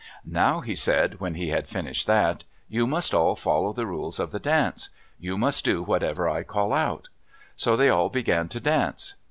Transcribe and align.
"Now," 0.25 0.61
he 0.61 0.73
said, 0.73 1.19
when 1.19 1.35
he 1.35 1.49
had 1.49 1.67
finished 1.67 2.07
that, 2.07 2.43
"you 2.67 2.87
must 2.87 3.13
all 3.13 3.35
follow 3.35 3.71
the 3.71 3.85
rules 3.85 4.19
of 4.19 4.31
the 4.31 4.39
dance. 4.39 4.89
You 5.19 5.37
must 5.37 5.63
do 5.63 5.83
whatever 5.83 6.27
I 6.27 6.41
call 6.41 6.73
out." 6.73 7.07
So 7.55 7.75
they 7.75 7.89
all 7.89 8.09
began 8.09 8.47
to 8.49 8.59
dance. 8.59 9.13